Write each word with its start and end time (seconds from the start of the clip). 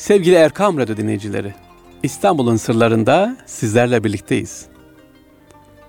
Sevgili 0.00 0.34
Erkam 0.34 0.78
Radyo 0.78 0.96
dinleyicileri, 0.96 1.54
İstanbul'un 2.02 2.56
sırlarında 2.56 3.36
sizlerle 3.46 4.04
birlikteyiz. 4.04 4.66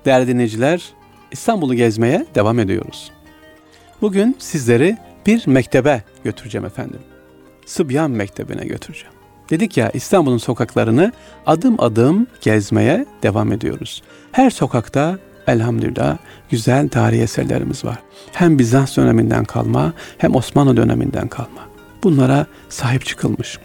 Değerli 0.06 0.28
dinleyiciler, 0.28 0.94
İstanbul'u 1.32 1.74
gezmeye 1.74 2.26
devam 2.36 2.60
ediyoruz. 2.60 3.12
Bugün 4.02 4.36
sizleri 4.40 4.98
bir 5.26 5.48
mektebe 5.48 6.04
götüreceğim 6.24 6.66
efendim. 6.66 7.00
Sıbyan 7.66 8.12
Mektebi'ne 8.12 8.66
götüreceğim. 8.66 9.14
Dedik 9.50 9.78
ya 9.78 9.90
İstanbul'un 9.90 10.38
sokaklarını 10.38 11.12
adım 11.46 11.82
adım 11.82 12.28
gezmeye 12.42 13.06
devam 13.24 13.52
ediyoruz. 13.52 14.04
Her 14.32 14.50
sokakta 14.50 15.20
elhamdülillah 15.48 16.18
güzel 16.50 16.90
tarihi 16.90 17.22
eserlerimiz 17.22 17.86
var. 17.86 18.00
Hem 18.32 18.60
Bizans 18.60 18.98
döneminden 18.98 19.46
kalma 19.46 19.94
hem 20.18 20.36
Osmanlı 20.36 20.78
döneminden 20.78 21.28
kalma. 21.28 21.62
Bunlara 22.04 22.46
sahip 22.70 23.06
çıkılmış. 23.06 23.60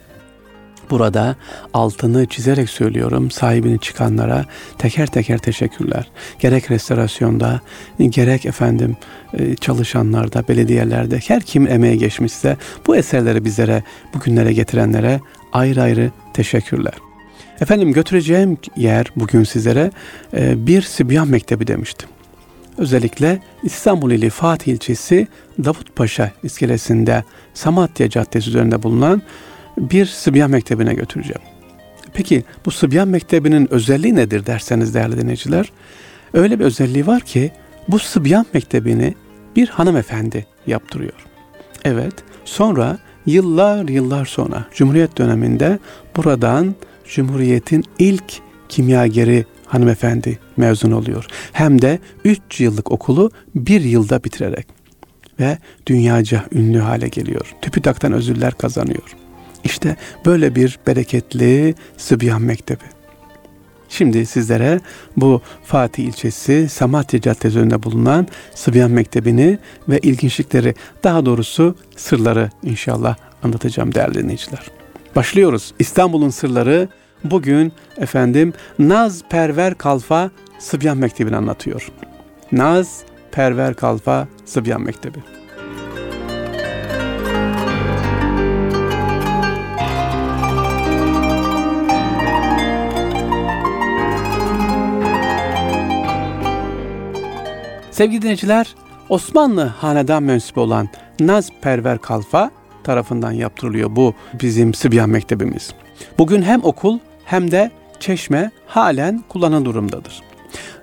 Burada 0.91 1.37
altını 1.75 2.27
çizerek 2.27 2.71
söylüyorum 2.71 3.31
sahibini 3.31 3.79
çıkanlara 3.81 4.45
teker 4.79 5.07
teker 5.07 5.39
teşekkürler. 5.39 6.11
Gerek 6.39 6.71
restorasyonda 6.71 7.61
gerek 7.99 8.47
efendim 8.47 8.97
e, 9.39 9.57
çalışanlarda, 9.57 10.49
belediyelerde 10.49 11.19
her 11.29 11.43
kim 11.43 11.67
emeğe 11.67 11.97
geçmişse 11.97 12.57
bu 12.87 12.97
eserleri 12.97 13.45
bizlere 13.45 13.83
bugünlere 14.15 14.53
getirenlere 14.53 15.21
ayrı 15.53 15.83
ayrı 15.83 16.11
teşekkürler. 16.35 16.95
Efendim 17.61 17.93
götüreceğim 17.93 18.59
yer 18.77 19.07
bugün 19.17 19.45
sizlere 19.45 19.91
e, 20.37 20.67
bir 20.67 20.83
Sibyan 20.83 21.29
Mektebi 21.29 21.67
demiştim. 21.67 22.09
Özellikle 22.79 23.43
İstanbul 23.63 24.11
ili 24.11 24.31
Fatih 24.31 24.73
ilçesi 24.73 25.29
Davutpaşa 25.65 26.33
iskelesinde 26.43 27.25
Samatya 27.55 28.11
Caddesi 28.11 28.51
üzerinde 28.51 28.83
bulunan 28.83 29.23
bir 29.79 30.07
Sıbyan 30.07 30.51
Mektebi'ne 30.51 30.95
götüreceğim. 30.95 31.41
Peki 32.13 32.45
bu 32.67 32.71
Sıbyan 32.71 33.09
Mektebi'nin 33.09 33.73
özelliği 33.73 34.15
nedir 34.15 34.47
derseniz 34.47 34.95
değerli 34.95 35.19
dinleyiciler? 35.19 35.73
Öyle 36.35 36.59
bir 36.61 36.65
özelliği 36.65 37.07
var 37.07 37.21
ki 37.21 37.53
bu 37.89 37.99
Sıbyan 37.99 38.47
Mektebi'ni 38.55 39.15
bir 39.57 39.69
hanımefendi 39.69 40.47
yaptırıyor. 40.67 41.27
Evet 41.85 42.15
sonra 42.45 42.99
yıllar 43.27 43.89
yıllar 43.89 44.27
sonra 44.27 44.65
Cumhuriyet 44.75 45.19
döneminde 45.19 45.79
buradan 46.17 46.75
Cumhuriyet'in 47.05 47.85
ilk 47.99 48.41
kimyageri 48.69 49.45
hanımefendi 49.67 50.39
mezun 50.57 50.93
oluyor. 50.93 51.27
Hem 51.53 51.83
de 51.83 51.99
3 52.25 52.61
yıllık 52.61 52.93
okulu 52.93 53.31
bir 53.55 53.81
yılda 53.81 54.25
bitirerek 54.25 54.67
ve 55.41 55.59
dünyaca 55.87 56.45
ünlü 56.53 56.79
hale 56.79 57.09
geliyor. 57.09 57.55
TÜBİTAK'tan 57.63 58.13
özürler 58.13 58.55
kazanıyor. 58.55 59.17
İşte 59.67 59.97
böyle 60.27 60.55
bir 60.55 60.79
bereketli 60.87 61.75
Sıbyan 61.97 62.43
Mektebi. 62.43 62.85
Şimdi 63.89 64.27
sizlere 64.27 64.81
bu 65.17 65.41
Fatih 65.65 66.05
ilçesi 66.05 66.69
Samatya 66.69 67.21
Caddesi 67.21 67.59
önünde 67.59 67.83
bulunan 67.83 68.27
Sıbyan 68.55 68.91
Mektebi'ni 68.91 69.59
ve 69.89 69.99
ilginçlikleri 69.99 70.75
daha 71.05 71.27
doğrusu 71.27 71.77
sırları 71.97 72.51
inşallah 72.63 73.17
anlatacağım 73.43 73.95
değerli 73.95 74.15
dinleyiciler. 74.15 74.63
Başlıyoruz. 75.17 75.75
İstanbul'un 75.79 76.31
sırları 76.31 76.89
bugün 77.25 77.73
efendim 77.97 78.53
Naz 78.79 79.23
Perver 79.31 79.75
Kalfa 79.75 80.31
Sıbyan 80.59 80.97
Mektebi'ni 80.97 81.37
anlatıyor. 81.37 81.93
Naz 82.53 83.03
Perver 83.33 83.75
Kalfa 83.75 84.29
Sıbyan 84.45 84.81
Mektebi. 84.81 85.19
Sevgili 97.97 98.23
dinleyiciler, 98.23 98.75
Osmanlı 99.09 99.65
hanedan 99.65 100.23
mensubu 100.23 100.61
olan 100.61 100.89
Naz 101.21 101.51
Perver 101.61 101.99
Kalfa 101.99 102.51
tarafından 102.85 103.33
yaptırılıyor 103.33 103.97
bu 103.97 104.15
bizim 104.43 104.75
Sıbyan 104.75 105.11
Mektebimiz. 105.11 105.75
Bugün 106.19 106.43
hem 106.43 106.65
okul 106.65 106.99
hem 107.25 107.51
de 107.51 107.71
çeşme 108.01 108.51
halen 108.67 109.25
kullanılan 109.29 109.65
durumdadır. 109.65 110.23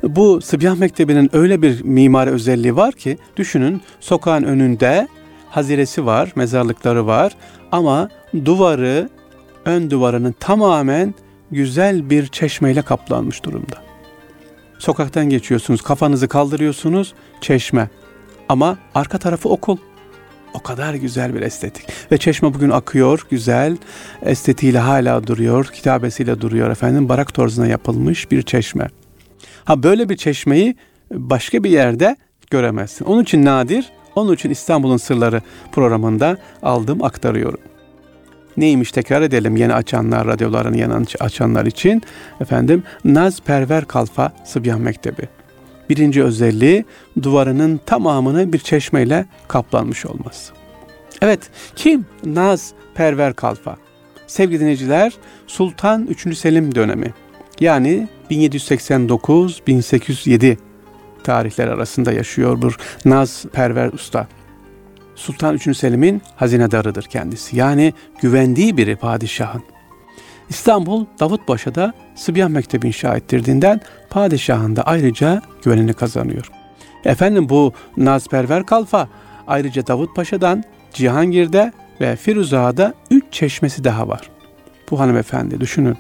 Bu 0.03 0.41
Sıbyan 0.41 0.77
Mektebi'nin 0.79 1.29
öyle 1.33 1.61
bir 1.61 1.83
mimari 1.83 2.29
özelliği 2.29 2.75
var 2.75 2.93
ki 2.93 3.17
düşünün 3.37 3.81
sokağın 3.99 4.43
önünde 4.43 5.07
haziresi 5.49 6.05
var, 6.05 6.31
mezarlıkları 6.35 7.07
var 7.07 7.35
ama 7.71 8.09
duvarı, 8.45 9.09
ön 9.65 9.89
duvarının 9.89 10.35
tamamen 10.39 11.13
güzel 11.51 12.09
bir 12.09 12.27
çeşmeyle 12.27 12.81
kaplanmış 12.81 13.43
durumda. 13.43 13.92
Sokaktan 14.83 15.29
geçiyorsunuz, 15.29 15.81
kafanızı 15.81 16.27
kaldırıyorsunuz, 16.27 17.13
çeşme. 17.41 17.89
Ama 18.49 18.77
arka 18.95 19.17
tarafı 19.17 19.49
okul. 19.49 19.77
O 20.53 20.59
kadar 20.59 20.93
güzel 20.93 21.35
bir 21.35 21.41
estetik. 21.41 21.85
Ve 22.11 22.17
çeşme 22.17 22.53
bugün 22.53 22.69
akıyor, 22.69 23.27
güzel, 23.29 23.77
estetiğiyle 24.21 24.79
hala 24.79 25.27
duruyor, 25.27 25.65
kitabesiyle 25.65 26.41
duruyor 26.41 26.69
efendim. 26.69 27.09
Barak 27.09 27.33
tarzına 27.33 27.67
yapılmış 27.67 28.31
bir 28.31 28.41
çeşme. 28.41 28.87
Ha 29.65 29.83
böyle 29.83 30.09
bir 30.09 30.17
çeşmeyi 30.17 30.75
başka 31.13 31.63
bir 31.63 31.69
yerde 31.69 32.15
göremezsin. 32.49 33.05
Onun 33.05 33.23
için 33.23 33.45
nadir, 33.45 33.91
onun 34.15 34.33
için 34.33 34.49
İstanbul'un 34.49 34.97
Sırları 34.97 35.41
programında 35.71 36.37
aldım, 36.63 37.03
aktarıyorum. 37.03 37.59
Neymiş 38.57 38.91
tekrar 38.91 39.21
edelim 39.21 39.55
yeni 39.55 39.73
açanlar, 39.73 40.27
radyolarını 40.27 40.77
yeni 40.77 40.93
açanlar 41.19 41.65
için. 41.65 42.01
Efendim 42.41 42.83
Naz 43.05 43.41
Perver 43.41 43.85
Kalfa 43.85 44.33
Sıbyan 44.45 44.81
Mektebi. 44.81 45.27
Birinci 45.89 46.23
özelliği 46.23 46.85
duvarının 47.23 47.79
tamamını 47.85 48.53
bir 48.53 48.59
çeşmeyle 48.59 49.25
kaplanmış 49.47 50.05
olması. 50.05 50.53
Evet 51.21 51.39
kim 51.75 52.05
Naz 52.25 52.73
Perver 52.95 53.33
Kalfa? 53.33 53.77
Sevgili 54.27 54.59
dinleyiciler 54.59 55.13
Sultan 55.47 56.07
3. 56.07 56.37
Selim 56.37 56.75
dönemi 56.75 57.13
yani 57.59 58.07
1789-1807 58.31 60.57
tarihler 61.23 61.67
arasında 61.67 62.11
yaşıyor 62.11 62.61
bu 62.61 62.69
Naz 63.05 63.45
Perver 63.53 63.93
Usta. 63.93 64.27
Sultan 65.15 65.55
3. 65.55 65.77
Selim'in 65.77 66.21
hazinedarıdır 66.35 67.03
kendisi. 67.03 67.57
Yani 67.57 67.93
güvendiği 68.21 68.77
biri 68.77 68.95
padişahın. 68.95 69.63
İstanbul 70.49 71.05
Davutpaşa'da 71.19 71.93
Sıbyan 72.15 72.51
Mektebi 72.51 72.87
inşa 72.87 73.15
ettirdiğinden 73.15 73.81
padişahın 74.09 74.75
da 74.75 74.83
ayrıca 74.83 75.41
güvenini 75.63 75.93
kazanıyor. 75.93 76.51
Efendim 77.05 77.49
bu 77.49 77.73
Nazperver 77.97 78.65
Kalfa 78.65 79.09
ayrıca 79.47 79.87
Davutpaşa'dan 79.87 80.63
Cihangir'de 80.93 81.71
ve 82.01 82.15
Firuza'da 82.15 82.93
üç 83.11 83.23
çeşmesi 83.31 83.83
daha 83.83 84.07
var. 84.07 84.29
Bu 84.91 84.99
hanımefendi 84.99 85.59
düşünün. 85.59 85.97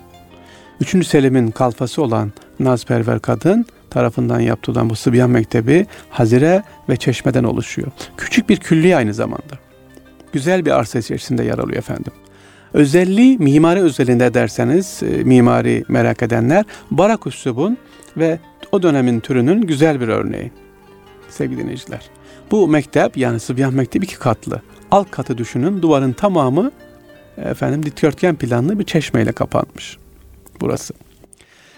Üçüncü 0.79 1.07
Selim'in 1.07 1.51
kalfası 1.51 2.01
olan 2.01 2.31
Nazperver 2.59 3.19
kadın 3.19 3.65
tarafından 3.93 4.39
yaptırılan 4.39 4.89
bu 4.89 4.95
Sıbyan 4.95 5.29
Mektebi 5.29 5.85
Hazire 6.09 6.63
ve 6.89 6.97
Çeşme'den 6.97 7.43
oluşuyor. 7.43 7.87
Küçük 8.17 8.49
bir 8.49 8.57
külliye 8.57 8.97
aynı 8.97 9.13
zamanda. 9.13 9.59
Güzel 10.33 10.65
bir 10.65 10.71
arsa 10.71 10.99
içerisinde 10.99 11.43
yer 11.43 11.57
alıyor 11.57 11.77
efendim. 11.77 12.11
Özelliği 12.73 13.37
mimari 13.37 13.79
özelliğinde 13.79 14.33
derseniz 14.33 15.03
e, 15.03 15.23
mimari 15.23 15.83
merak 15.87 16.23
edenler 16.23 16.65
barak 16.91 17.27
üslubun 17.27 17.77
ve 18.17 18.39
o 18.71 18.83
dönemin 18.83 19.19
türünün 19.19 19.61
güzel 19.61 20.01
bir 20.01 20.07
örneği. 20.07 20.51
Sevgili 21.29 21.59
dinleyiciler. 21.59 22.09
Bu 22.51 22.67
mektep 22.67 23.17
yani 23.17 23.39
Sıbyan 23.39 23.73
Mektebi 23.73 24.05
iki 24.05 24.19
katlı. 24.19 24.61
Alt 24.91 25.11
katı 25.11 25.37
düşünün 25.37 25.81
duvarın 25.81 26.13
tamamı 26.13 26.71
efendim 27.37 27.85
dikdörtgen 27.85 28.35
planlı 28.35 28.79
bir 28.79 28.83
çeşmeyle 28.83 29.31
kapanmış. 29.31 29.97
Burası. 30.61 30.93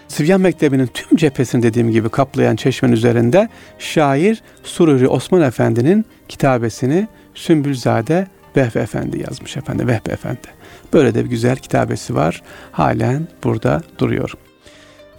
Sivyan 0.08 0.40
Mektebi'nin 0.40 0.86
tüm 0.86 1.16
cephesini 1.16 1.62
dediğim 1.62 1.90
gibi 1.90 2.08
kaplayan 2.08 2.56
çeşmenin 2.56 2.92
üzerinde 2.92 3.48
şair 3.78 4.42
Sururi 4.64 5.08
Osman 5.08 5.42
Efendi'nin 5.42 6.06
kitabesini 6.28 7.08
Sümbülzade 7.34 8.26
Vehbi 8.56 8.78
Efendi 8.78 9.22
yazmış 9.22 9.56
efendi 9.56 9.86
Vehbi 9.86 10.10
Efendi. 10.10 10.48
Böyle 10.92 11.14
de 11.14 11.24
bir 11.24 11.30
güzel 11.30 11.56
kitabesi 11.56 12.14
var. 12.14 12.42
Halen 12.72 13.28
burada 13.44 13.82
duruyor. 13.98 14.32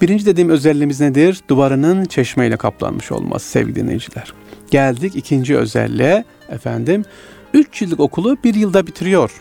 Birinci 0.01 0.25
dediğim 0.25 0.49
özelliğimiz 0.49 1.01
nedir? 1.01 1.41
Duvarının 1.49 2.05
çeşmeyle 2.05 2.57
kaplanmış 2.57 3.11
olması 3.11 3.49
sevgili 3.49 3.75
dinleyiciler. 3.75 4.33
Geldik 4.71 5.15
ikinci 5.15 5.57
özelliğe 5.57 6.23
efendim. 6.49 7.05
Üç 7.53 7.81
yıllık 7.81 7.99
okulu 7.99 8.37
bir 8.43 8.55
yılda 8.55 8.87
bitiriyor. 8.87 9.31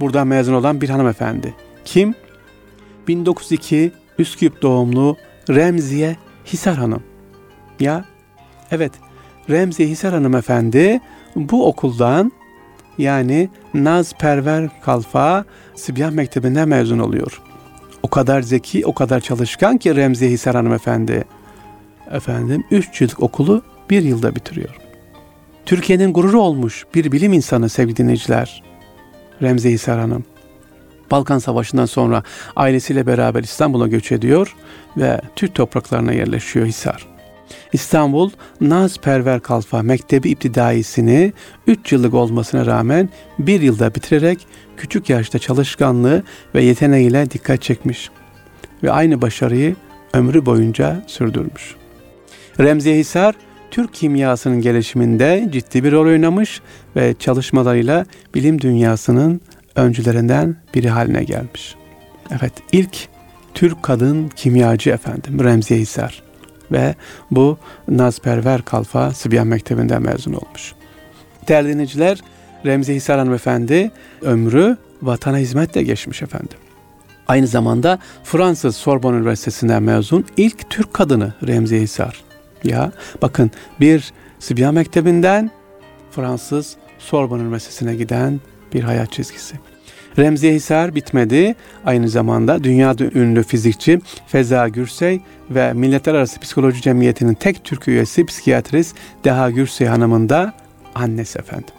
Buradan 0.00 0.26
mezun 0.26 0.54
olan 0.54 0.80
bir 0.80 0.88
hanımefendi. 0.88 1.54
Kim? 1.84 2.14
1902 3.08 3.92
Üsküp 4.18 4.62
doğumlu 4.62 5.16
Remziye 5.48 6.16
Hisar 6.46 6.76
Hanım. 6.76 7.02
Ya 7.80 8.04
evet 8.70 8.92
Remziye 9.50 9.88
Hisar 9.88 10.14
Hanım 10.14 10.36
efendi 10.36 11.00
bu 11.36 11.66
okuldan 11.66 12.32
yani 12.98 13.50
Naz 13.74 14.12
Perver 14.14 14.68
Kalfa 14.82 15.44
Sibyan 15.74 16.14
Mektebi'nden 16.14 16.68
mezun 16.68 16.98
oluyor. 16.98 17.42
O 18.02 18.08
kadar 18.08 18.42
zeki, 18.42 18.86
o 18.86 18.94
kadar 18.94 19.20
çalışkan 19.20 19.78
ki 19.78 19.96
Remziye 19.96 20.30
Hisar 20.30 20.54
hanımefendi. 20.54 21.24
Efendim 22.10 22.64
3 22.70 23.00
yıllık 23.00 23.22
okulu 23.22 23.62
bir 23.90 24.02
yılda 24.02 24.36
bitiriyor. 24.36 24.76
Türkiye'nin 25.66 26.12
gururu 26.12 26.40
olmuş 26.40 26.86
bir 26.94 27.12
bilim 27.12 27.32
insanı 27.32 27.68
sevgili 27.68 27.96
dinleyiciler. 27.96 28.62
Remziye 29.42 29.74
Hisar 29.74 30.00
Hanım. 30.00 30.24
Balkan 31.10 31.38
Savaşı'ndan 31.38 31.86
sonra 31.86 32.22
ailesiyle 32.56 33.06
beraber 33.06 33.42
İstanbul'a 33.42 33.88
göç 33.88 34.12
ediyor 34.12 34.56
ve 34.96 35.20
Türk 35.36 35.54
topraklarına 35.54 36.12
yerleşiyor 36.12 36.66
Hisar. 36.66 37.06
İstanbul 37.72 38.30
Naz 38.60 38.98
Perver 38.98 39.40
Kalfa 39.40 39.82
Mektebi 39.82 40.30
İptidaisini 40.30 41.32
3 41.66 41.92
yıllık 41.92 42.14
olmasına 42.14 42.66
rağmen 42.66 43.08
bir 43.38 43.60
yılda 43.60 43.94
bitirerek 43.94 44.46
küçük 44.76 45.10
yaşta 45.10 45.38
çalışkanlığı 45.38 46.22
ve 46.54 46.62
yeteneğiyle 46.62 47.30
dikkat 47.30 47.62
çekmiş 47.62 48.10
ve 48.82 48.90
aynı 48.90 49.22
başarıyı 49.22 49.76
ömrü 50.12 50.46
boyunca 50.46 51.04
sürdürmüş. 51.06 51.76
Remziye 52.60 52.96
Hisar 52.96 53.34
Türk 53.70 53.94
kimyasının 53.94 54.60
gelişiminde 54.60 55.48
ciddi 55.52 55.84
bir 55.84 55.92
rol 55.92 56.06
oynamış 56.06 56.60
ve 56.96 57.14
çalışmalarıyla 57.18 58.06
bilim 58.34 58.60
dünyasının 58.60 59.40
öncülerinden 59.76 60.56
biri 60.74 60.88
haline 60.88 61.24
gelmiş. 61.24 61.74
Evet 62.30 62.52
ilk 62.72 63.08
Türk 63.54 63.82
kadın 63.82 64.28
kimyacı 64.28 64.90
efendim 64.90 65.44
Remziye 65.44 65.80
Hisar 65.80 66.22
ve 66.72 66.94
bu 67.30 67.58
Nazperver 67.88 68.62
Kalfa 68.62 69.12
Sibyan 69.12 69.46
Mektebi'nden 69.46 70.02
mezun 70.02 70.32
olmuş. 70.32 70.74
Değerli 71.48 71.68
dinleyiciler, 71.68 72.20
Remzi 72.66 72.94
Hisar 72.94 73.18
hanımefendi 73.18 73.90
ömrü 74.22 74.76
vatana 75.02 75.38
hizmetle 75.38 75.82
geçmiş 75.82 76.22
efendim. 76.22 76.58
Aynı 77.28 77.46
zamanda 77.46 77.98
Fransız 78.24 78.76
Sorbonne 78.76 79.16
Üniversitesi'nden 79.16 79.82
mezun 79.82 80.24
ilk 80.36 80.70
Türk 80.70 80.94
kadını 80.94 81.32
Remzi 81.46 81.80
Hisar. 81.80 82.24
Ya 82.64 82.92
bakın 83.22 83.50
bir 83.80 84.12
Sibyan 84.38 84.74
Mektebi'nden 84.74 85.50
Fransız 86.10 86.76
Sorbonne 86.98 87.42
Üniversitesi'ne 87.42 87.94
giden 87.94 88.40
bir 88.76 88.84
hayat 88.84 89.12
çizgisi. 89.12 89.56
Remziye 90.18 90.54
Hisar 90.54 90.94
bitmedi. 90.94 91.54
Aynı 91.84 92.08
zamanda 92.08 92.64
dünya 92.64 92.94
ünlü 93.14 93.42
fizikçi 93.42 94.00
Feza 94.26 94.68
Gürsey 94.68 95.20
ve 95.50 95.72
Milletler 95.72 96.14
Arası 96.14 96.40
Psikoloji 96.40 96.82
Cemiyeti'nin 96.82 97.34
tek 97.34 97.64
Türk 97.64 97.88
üyesi 97.88 98.26
psikiyatrist 98.26 98.96
Deha 99.24 99.50
Gürsey 99.50 99.86
Hanım'ın 99.86 100.28
da 100.28 100.52
annesi 100.94 101.38
efendim. 101.38 101.74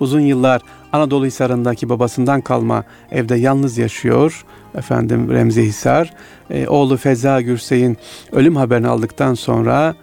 Uzun 0.00 0.20
yıllar 0.20 0.62
Anadolu 0.92 1.26
Hisarı'ndaki 1.26 1.88
babasından 1.88 2.40
kalma 2.40 2.84
evde 3.10 3.34
yalnız 3.34 3.78
yaşıyor 3.78 4.44
efendim 4.74 5.30
Remzi 5.30 5.62
Hisar. 5.62 6.12
E, 6.50 6.68
oğlu 6.68 6.96
Feza 6.96 7.40
Gürsey'in 7.40 7.96
ölüm 8.32 8.56
haberini 8.56 8.88
aldıktan 8.88 9.34
sonra 9.34 9.94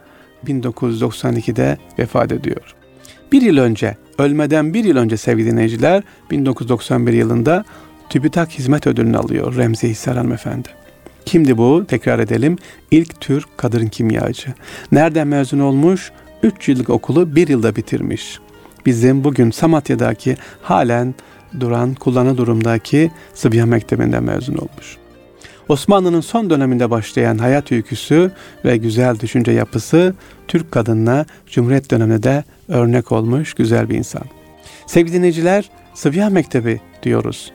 1992'de 0.45 1.77
vefat 1.99 2.31
ediyor. 2.31 2.75
Bir 3.31 3.41
yıl 3.41 3.57
önce, 3.57 3.97
ölmeden 4.21 4.73
bir 4.73 4.83
yıl 4.83 4.97
önce 4.97 5.17
sevgili 5.17 5.51
dinleyiciler, 5.51 6.03
1991 6.31 7.13
yılında 7.13 7.65
TÜBİTAK 8.09 8.49
Hizmet 8.51 8.87
Ödülünü 8.87 9.17
alıyor 9.17 9.55
Remzi 9.55 9.89
Hisar 9.89 10.17
hanımefendi. 10.17 10.69
Kimdi 11.25 11.57
bu? 11.57 11.85
Tekrar 11.87 12.19
edelim. 12.19 12.57
İlk 12.91 13.21
Türk 13.21 13.57
kadın 13.57 13.87
kimyacı. 13.87 14.53
Nereden 14.91 15.27
mezun 15.27 15.59
olmuş? 15.59 16.11
3 16.43 16.69
yıllık 16.69 16.89
okulu 16.89 17.35
bir 17.35 17.47
yılda 17.47 17.75
bitirmiş. 17.75 18.39
Bizim 18.85 19.23
bugün 19.23 19.51
Samatya'daki 19.51 20.37
halen 20.61 21.15
duran, 21.59 21.93
kullanı 21.93 22.37
durumdaki 22.37 23.11
Sıbyan 23.33 23.69
Mektebi'nden 23.69 24.23
mezun 24.23 24.55
olmuş. 24.55 25.00
Osmanlı'nın 25.71 26.21
son 26.21 26.49
döneminde 26.49 26.89
başlayan 26.89 27.37
hayat 27.37 27.71
öyküsü 27.71 28.31
ve 28.65 28.77
güzel 28.77 29.19
düşünce 29.19 29.51
yapısı 29.51 30.15
Türk 30.47 30.71
kadınına 30.71 31.25
Cumhuriyet 31.47 31.91
döneminde 31.91 32.23
de 32.23 32.43
örnek 32.67 33.11
olmuş 33.11 33.53
güzel 33.53 33.89
bir 33.89 33.97
insan. 33.97 34.23
Sevgili 34.85 35.15
dinleyiciler, 35.15 35.69
Sıbyan 35.93 36.33
Mektebi 36.33 36.81
diyoruz. 37.03 37.51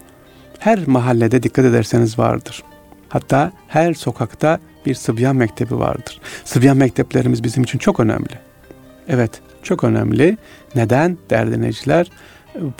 Her 0.59 0.87
mahallede 0.87 1.43
dikkat 1.43 1.65
ederseniz 1.65 2.19
vardır. 2.19 2.63
Hatta 3.09 3.53
her 3.69 3.95
sokakta 3.95 4.59
bir 4.87 4.95
Sıbyan 4.95 5.37
Mektebi 5.37 5.79
vardır. 5.79 6.21
Sıbyan 6.45 6.77
mekteplerimiz 6.77 7.45
bizim 7.45 7.63
için 7.63 7.79
çok 7.79 8.01
önemli. 8.01 8.39
Evet, 9.09 9.31
çok 9.63 9.85
önemli. 9.85 10.37
Neden? 10.75 11.19
Değerli 11.31 11.53
dinleyiciler, 11.53 12.11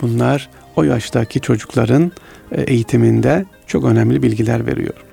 bunlar 0.01 0.49
o 0.75 0.83
yaştaki 0.83 1.41
çocukların 1.41 2.11
e, 2.51 2.61
eğitiminde 2.61 3.45
çok 3.67 3.85
önemli 3.85 4.23
bilgiler 4.23 4.65
veriyor. 4.65 5.06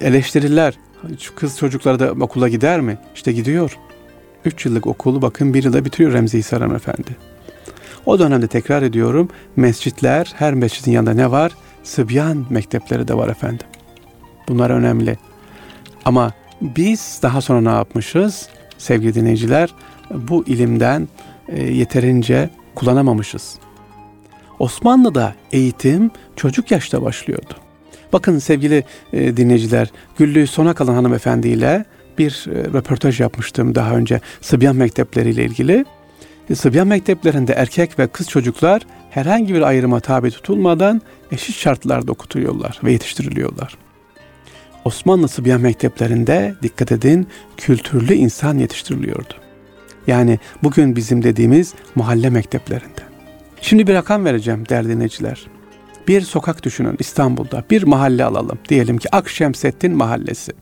Eleştiriler, 0.00 0.78
kız 1.34 1.58
çocukları 1.58 1.98
da 1.98 2.12
okula 2.12 2.48
gider 2.48 2.80
mi? 2.80 2.98
İşte 3.14 3.32
gidiyor. 3.32 3.78
3 4.44 4.66
yıllık 4.66 4.86
okulu 4.86 5.22
bakın 5.22 5.54
bir 5.54 5.64
yılda 5.64 5.84
bitiriyor 5.84 6.12
Remzi 6.12 6.38
Hisar 6.38 6.74
Efendi. 6.74 7.16
O 8.06 8.18
dönemde 8.18 8.46
tekrar 8.46 8.82
ediyorum 8.82 9.28
mescitler 9.56 10.34
her 10.36 10.54
mescidin 10.54 10.92
yanında 10.92 11.14
ne 11.14 11.30
var? 11.30 11.52
Sıbyan 11.82 12.46
mektepleri 12.50 13.08
de 13.08 13.14
var 13.14 13.28
efendim. 13.28 13.66
Bunlar 14.48 14.70
önemli. 14.70 15.18
Ama 16.04 16.32
biz 16.60 17.18
daha 17.22 17.40
sonra 17.40 17.60
ne 17.60 17.76
yapmışız? 17.76 18.48
Sevgili 18.78 19.14
dinleyiciler 19.14 19.74
bu 20.10 20.44
ilimden 20.46 21.08
e, 21.48 21.62
yeterince 21.62 22.50
kullanamamışız. 22.74 23.58
Osmanlı'da 24.58 25.34
eğitim 25.52 26.10
çocuk 26.36 26.70
yaşta 26.70 27.02
başlıyordu. 27.02 27.65
Bakın 28.16 28.38
sevgili 28.38 28.84
e, 29.12 29.36
dinleyiciler, 29.36 29.90
Güllü 30.18 30.46
sona 30.46 30.74
kalan 30.74 30.94
hanımefendi 30.94 31.48
ile 31.48 31.84
bir 32.18 32.46
e, 32.48 32.64
röportaj 32.64 33.20
yapmıştım 33.20 33.74
daha 33.74 33.96
önce 33.96 34.20
Sıbyan 34.40 34.76
Mektepleri 34.76 35.30
ile 35.30 35.44
ilgili. 35.44 35.84
E, 36.50 36.54
Sıbyan 36.54 36.86
mekteplerinde 36.86 37.52
erkek 37.52 37.98
ve 37.98 38.06
kız 38.06 38.28
çocuklar 38.28 38.82
herhangi 39.10 39.54
bir 39.54 39.62
ayrıma 39.62 40.00
tabi 40.00 40.30
tutulmadan 40.30 41.02
eşit 41.32 41.56
şartlarda 41.56 42.12
okutuluyorlar 42.12 42.80
ve 42.84 42.92
yetiştiriliyorlar. 42.92 43.76
Osmanlı 44.84 45.28
Sıbyan 45.28 45.60
mekteplerinde 45.60 46.54
dikkat 46.62 46.92
edin 46.92 47.26
kültürlü 47.56 48.14
insan 48.14 48.58
yetiştiriliyordu. 48.58 49.34
Yani 50.06 50.38
bugün 50.62 50.96
bizim 50.96 51.22
dediğimiz 51.22 51.74
mahalle 51.94 52.30
mekteplerinde. 52.30 53.02
Şimdi 53.60 53.86
bir 53.86 53.94
rakam 53.94 54.24
vereceğim 54.24 54.68
değerli 54.68 54.88
dinleyiciler. 54.88 55.55
Bir 56.08 56.20
sokak 56.20 56.62
düşünün 56.62 56.96
İstanbul'da 56.98 57.64
bir 57.70 57.82
mahalle 57.82 58.24
alalım. 58.24 58.58
Diyelim 58.68 58.98
ki 58.98 59.16
Akşemseddin 59.16 59.96
Mahallesi. 59.96 60.52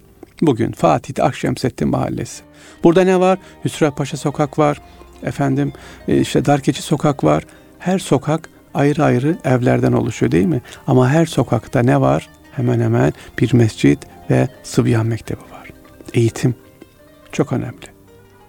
Bugün 0.43 0.73
Fatih'te 0.73 1.23
Akşemseddin 1.23 1.89
Mahallesi. 1.89 2.43
Burada 2.85 3.05
ne 3.05 3.21
var? 3.21 3.39
Hüsrev 3.65 3.91
Paşa 3.91 4.17
Sokak 4.17 4.59
var. 4.59 4.81
Efendim 5.23 5.73
e, 6.09 6.21
işte 6.21 6.45
Darkeçi 6.45 6.83
Sokak 6.83 7.25
var. 7.25 7.45
Her 7.79 7.99
sokak 7.99 8.49
ayrı 8.75 9.05
ayrı 9.05 9.39
evlerden 9.45 9.93
oluşuyor 9.93 10.33
değil 10.33 10.47
mi? 10.47 10.63
Ama 10.87 11.09
her 11.09 11.27
sokakta 11.27 11.81
ne 11.81 12.01
var? 12.01 12.29
Hemen 12.53 12.81
hemen 12.81 13.13
bir 13.39 13.55
mescit 13.55 13.99
ve 14.31 14.49
Sıbyan 14.63 15.07
Mektebi 15.07 15.41
var. 15.41 15.71
Eğitim 16.15 16.55
çok 17.33 17.53
önemli. 17.53 17.87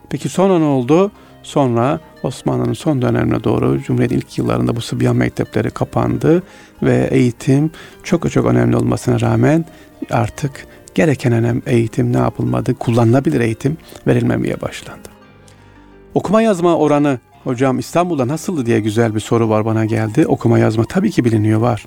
Peki 0.10 0.30
sonra 0.30 0.60
ne 0.60 0.66
oldu? 0.66 1.12
Sonra 1.44 2.00
Osmanlı'nın 2.24 2.74
son 2.74 3.02
dönemine 3.02 3.44
doğru 3.44 3.82
Cumhuriyet'in 3.82 4.18
ilk 4.18 4.38
yıllarında 4.38 4.76
bu 4.76 4.82
Sıbyan 4.82 5.16
mektepleri 5.16 5.70
kapandı 5.70 6.44
ve 6.84 7.08
eğitim 7.12 7.72
çok 8.04 8.32
çok 8.32 8.46
önemli 8.46 8.78
olmasına 8.78 9.22
rağmen 9.22 9.66
artık 10.12 10.68
gereken 10.96 11.34
önem 11.34 11.62
eğitim 11.66 12.14
ne 12.14 12.18
yapılmadı? 12.18 12.76
Kullanılabilir 12.76 13.40
eğitim 13.40 13.78
verilmemeye 14.08 14.62
başlandı. 14.62 15.10
Okuma 16.14 16.42
yazma 16.42 16.78
oranı 16.78 17.20
hocam 17.44 17.80
İstanbul'da 17.80 18.28
nasıldı 18.28 18.66
diye 18.66 18.80
güzel 18.80 19.16
bir 19.16 19.20
soru 19.20 19.50
var 19.50 19.66
bana 19.66 19.86
geldi. 19.86 20.28
Okuma 20.28 20.60
yazma 20.60 20.84
tabii 20.86 21.12
ki 21.12 21.26
biliniyor 21.26 21.60
var. 21.60 21.86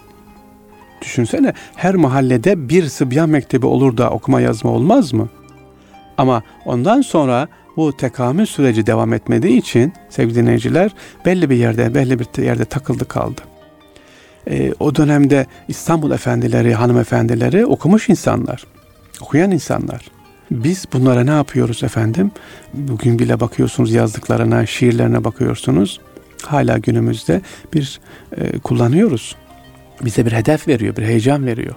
Düşünsene 1.02 1.52
her 1.76 1.94
mahallede 1.94 2.68
bir 2.68 2.84
Sıbyan 2.84 3.30
mektebi 3.30 3.66
olur 3.66 3.96
da 3.96 4.10
okuma 4.10 4.40
yazma 4.40 4.70
olmaz 4.70 5.12
mı? 5.12 5.28
Ama 6.18 6.42
ondan 6.64 7.00
sonra 7.00 7.48
bu 7.76 7.96
tekamül 7.96 8.46
süreci 8.46 8.86
devam 8.86 9.12
etmediği 9.12 9.58
için 9.58 9.92
sevgili 10.08 10.34
dinleyiciler 10.34 10.94
belli 11.24 11.50
bir 11.50 11.56
yerde 11.56 11.94
belli 11.94 12.18
bir 12.18 12.42
yerde 12.42 12.64
takıldı 12.64 13.08
kaldı. 13.08 13.40
Ee, 14.50 14.72
o 14.80 14.94
dönemde 14.94 15.46
İstanbul 15.68 16.10
efendileri, 16.10 16.74
hanımefendileri 16.74 17.66
okumuş 17.66 18.08
insanlar, 18.08 18.64
okuyan 19.20 19.50
insanlar. 19.50 20.04
Biz 20.50 20.84
bunlara 20.92 21.24
ne 21.24 21.30
yapıyoruz 21.30 21.82
efendim? 21.82 22.30
Bugün 22.74 23.18
bile 23.18 23.40
bakıyorsunuz 23.40 23.92
yazdıklarına, 23.92 24.66
şiirlerine 24.66 25.24
bakıyorsunuz. 25.24 26.00
Hala 26.42 26.78
günümüzde 26.78 27.40
bir 27.74 28.00
e, 28.36 28.58
kullanıyoruz. 28.58 29.36
Bize 30.04 30.26
bir 30.26 30.32
hedef 30.32 30.68
veriyor, 30.68 30.96
bir 30.96 31.02
heyecan 31.02 31.46
veriyor. 31.46 31.74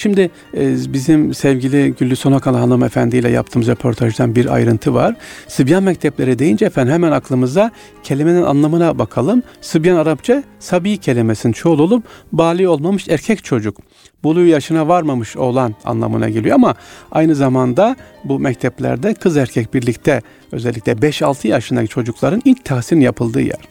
Şimdi 0.00 0.30
e, 0.56 0.92
bizim 0.92 1.34
sevgili 1.34 1.94
Güllü 1.98 2.16
Sonakal 2.16 2.54
hanımefendi 2.54 3.16
ile 3.16 3.30
yaptığımız 3.30 3.68
röportajdan 3.68 4.34
bir 4.34 4.54
ayrıntı 4.54 4.94
var. 4.94 5.16
Sıbyan 5.48 5.82
mektepleri 5.82 6.38
deyince 6.38 6.64
efendim 6.64 6.92
hemen 6.92 7.12
aklımıza 7.12 7.70
kelimenin 8.02 8.42
anlamına 8.42 8.98
bakalım. 8.98 9.42
Sıbyan 9.60 9.96
Arapça 9.96 10.42
sabi 10.58 10.98
kelimesinin 10.98 11.52
çoğul 11.52 11.78
olup 11.78 12.04
bali 12.32 12.68
olmamış 12.68 13.08
erkek 13.08 13.44
çocuk. 13.44 13.76
Buluğ 14.24 14.46
yaşına 14.46 14.88
varmamış 14.88 15.36
olan 15.36 15.74
anlamına 15.84 16.28
geliyor 16.28 16.54
ama 16.54 16.74
aynı 17.12 17.34
zamanda 17.34 17.96
bu 18.24 18.38
mekteplerde 18.38 19.14
kız 19.14 19.36
erkek 19.36 19.74
birlikte 19.74 20.22
özellikle 20.52 20.92
5-6 20.92 21.48
yaşındaki 21.48 21.88
çocukların 21.88 22.42
ilk 22.44 22.64
tahsilin 22.64 23.00
yapıldığı 23.00 23.42
yer. 23.42 23.68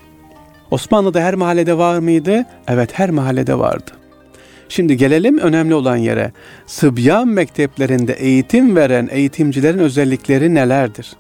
Osmanlı'da 0.72 1.22
her 1.22 1.36
mahallede 1.36 1.78
var 1.78 2.00
mıydı? 2.00 2.46
Evet 2.68 2.90
her 2.94 3.10
mahallede 3.10 3.60
vardı. 3.60 3.92
Şimdi 4.70 4.98
gelelim 4.98 5.38
önemli 5.38 5.74
olan 5.74 5.96
yere. 5.96 6.32
Sıbyan 6.66 7.28
mekteplerinde 7.28 8.14
eğitim 8.14 8.76
veren 8.76 9.10
eğitimcilerin 9.12 9.80
özellikleri 9.80 10.56
nelerdir? 10.56 11.14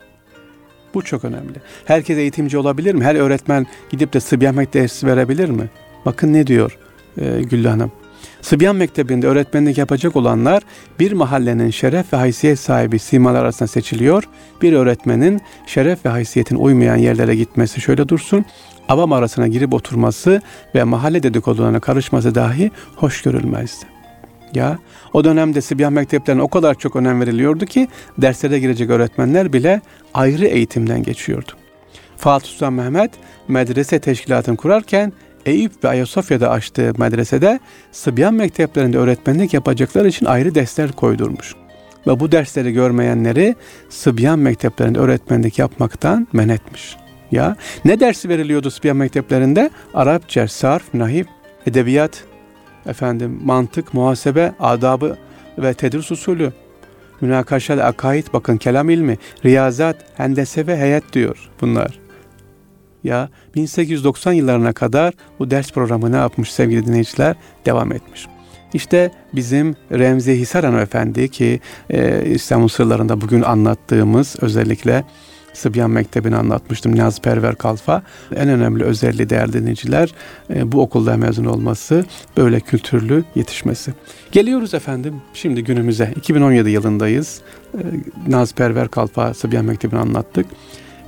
Bu 0.93 1.01
çok 1.01 1.25
önemli. 1.25 1.53
Herkes 1.85 2.17
eğitimci 2.17 2.57
olabilir 2.57 2.95
mi? 2.95 3.03
Her 3.03 3.15
öğretmen 3.15 3.67
gidip 3.89 4.13
de 4.13 4.19
Sıbyan 4.19 4.55
Mektebesi 4.55 5.07
verebilir 5.07 5.49
mi? 5.49 5.69
Bakın 6.05 6.33
ne 6.33 6.47
diyor 6.47 6.77
e, 7.17 7.41
Güllü 7.41 7.67
Hanım. 7.67 7.91
Sıbyan 8.41 8.75
Mektebi'nde 8.75 9.27
öğretmenlik 9.27 9.77
yapacak 9.77 10.15
olanlar 10.15 10.63
bir 10.99 11.11
mahallenin 11.11 11.69
şeref 11.69 12.13
ve 12.13 12.17
haysiyet 12.17 12.59
sahibi 12.59 12.99
simalar 12.99 13.43
arasında 13.43 13.67
seçiliyor. 13.67 14.23
Bir 14.61 14.73
öğretmenin 14.73 15.41
şeref 15.67 16.05
ve 16.05 16.09
haysiyetin 16.09 16.55
uymayan 16.55 16.95
yerlere 16.95 17.35
gitmesi 17.35 17.81
şöyle 17.81 18.09
dursun 18.09 18.45
avam 18.89 19.13
arasına 19.13 19.47
girip 19.47 19.73
oturması 19.73 20.41
ve 20.75 20.83
mahalle 20.83 21.23
dedikodularına 21.23 21.79
karışması 21.79 22.35
dahi 22.35 22.71
hoş 22.95 23.21
görülmezdi. 23.21 23.85
Ya 24.53 24.77
o 25.13 25.23
dönemde 25.23 25.61
Sibyan 25.61 25.93
mekteplerine 25.93 26.41
o 26.41 26.47
kadar 26.47 26.75
çok 26.75 26.95
önem 26.95 27.21
veriliyordu 27.21 27.65
ki 27.65 27.87
derslere 28.17 28.59
girecek 28.59 28.89
öğretmenler 28.89 29.53
bile 29.53 29.81
ayrı 30.13 30.45
eğitimden 30.45 31.03
geçiyordu. 31.03 31.51
Fatih 32.17 32.47
Sultan 32.47 32.73
Mehmet 32.73 33.11
medrese 33.47 33.99
teşkilatını 33.99 34.57
kurarken 34.57 35.13
Eyüp 35.45 35.83
ve 35.83 35.87
Ayasofya'da 35.87 36.49
açtığı 36.49 36.93
medresede 36.97 37.59
Sıbyan 37.91 38.33
mekteplerinde 38.33 38.97
öğretmenlik 38.97 39.53
yapacaklar 39.53 40.05
için 40.05 40.25
ayrı 40.25 40.55
dersler 40.55 40.91
koydurmuş. 40.91 41.55
Ve 42.07 42.19
bu 42.19 42.31
dersleri 42.31 42.73
görmeyenleri 42.73 43.55
Sıbyan 43.89 44.39
mekteplerinde 44.39 44.99
öğretmenlik 44.99 45.59
yapmaktan 45.59 46.27
men 46.33 46.49
etmiş. 46.49 46.97
Ya 47.31 47.55
ne 47.85 47.99
dersi 47.99 48.29
veriliyordu 48.29 48.71
Sıbyan 48.71 48.97
mekteplerinde? 48.97 49.69
Arapça, 49.93 50.47
sarf, 50.47 50.93
nahif, 50.93 51.27
edebiyat, 51.67 52.23
efendim 52.85 53.39
mantık, 53.43 53.93
muhasebe, 53.93 54.53
adabı 54.59 55.17
ve 55.57 55.73
tedris 55.73 56.11
usulü. 56.11 56.53
Münakaşa, 57.21 57.73
akaid, 57.73 58.27
bakın 58.33 58.57
kelam 58.57 58.89
ilmi, 58.89 59.17
riyazat, 59.45 59.95
hendese 60.17 60.67
ve 60.67 60.77
heyet 60.77 61.13
diyor 61.13 61.49
bunlar. 61.61 61.99
Ya 63.03 63.29
1890 63.55 64.33
yıllarına 64.33 64.73
kadar 64.73 65.13
bu 65.39 65.51
ders 65.51 65.71
programı 65.71 66.11
ne 66.11 66.15
yapmış 66.15 66.53
sevgili 66.53 66.85
dinleyiciler? 66.85 67.35
Devam 67.65 67.91
etmiş. 67.91 68.27
İşte 68.73 69.11
bizim 69.33 69.75
Remzi 69.91 70.33
Hisar 70.33 70.81
Efendi 70.81 71.29
ki 71.29 71.59
e, 71.89 72.25
İstanbul 72.25 72.67
sırlarında 72.67 73.21
bugün 73.21 73.41
anlattığımız 73.41 74.35
özellikle 74.41 75.03
Sıbyan 75.53 75.91
Mektebi'ni 75.91 76.35
anlatmıştım. 76.35 76.97
Naz 76.97 77.21
Perver 77.21 77.55
Kalfa. 77.55 78.03
En 78.35 78.49
önemli 78.49 78.83
özelliği 78.83 79.29
değerli 79.29 79.53
dinleyiciler 79.53 80.13
e, 80.49 80.71
bu 80.71 80.81
okulda 80.81 81.17
mezun 81.17 81.45
olması, 81.45 82.05
böyle 82.37 82.59
kültürlü 82.59 83.23
yetişmesi. 83.35 83.93
Geliyoruz 84.31 84.73
efendim 84.73 85.21
şimdi 85.33 85.63
günümüze. 85.63 86.13
2017 86.15 86.69
yılındayız. 86.69 87.41
E, 87.73 87.81
Naz 88.27 88.53
Perver 88.53 88.87
Kalfa 88.87 89.33
Sıbyan 89.33 89.65
Mektebi'ni 89.65 89.99
anlattık. 89.99 90.45